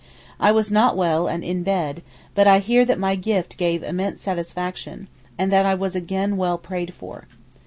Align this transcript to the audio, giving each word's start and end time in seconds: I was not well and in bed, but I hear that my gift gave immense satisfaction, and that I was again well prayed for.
I 0.39 0.51
was 0.51 0.71
not 0.71 0.97
well 0.97 1.27
and 1.27 1.43
in 1.43 1.61
bed, 1.61 2.01
but 2.33 2.47
I 2.47 2.57
hear 2.57 2.85
that 2.85 2.97
my 2.97 3.13
gift 3.13 3.55
gave 3.57 3.83
immense 3.83 4.23
satisfaction, 4.23 5.07
and 5.37 5.51
that 5.51 5.63
I 5.67 5.75
was 5.75 5.95
again 5.95 6.37
well 6.37 6.57
prayed 6.57 6.91
for. 6.95 7.27